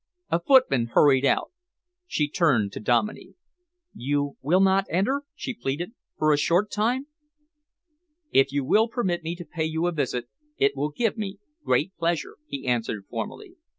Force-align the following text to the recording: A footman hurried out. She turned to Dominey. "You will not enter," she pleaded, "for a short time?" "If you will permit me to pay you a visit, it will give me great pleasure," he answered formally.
A 0.31 0.39
footman 0.39 0.87
hurried 0.93 1.25
out. 1.27 1.51
She 2.07 2.27
turned 2.27 2.71
to 2.71 2.79
Dominey. 2.79 3.35
"You 3.93 4.35
will 4.41 4.59
not 4.59 4.87
enter," 4.89 5.25
she 5.35 5.53
pleaded, 5.53 5.93
"for 6.17 6.33
a 6.33 6.39
short 6.39 6.71
time?" 6.71 7.05
"If 8.31 8.51
you 8.51 8.65
will 8.65 8.87
permit 8.87 9.21
me 9.21 9.35
to 9.35 9.45
pay 9.45 9.65
you 9.65 9.85
a 9.85 9.91
visit, 9.91 10.25
it 10.57 10.75
will 10.75 10.89
give 10.89 11.17
me 11.19 11.37
great 11.63 11.95
pleasure," 11.97 12.37
he 12.47 12.65
answered 12.65 13.05
formally. 13.11 13.57